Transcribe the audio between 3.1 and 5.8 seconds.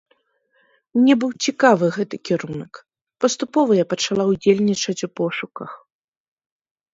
паступова я пачала ўдзельнічаць у пошуках.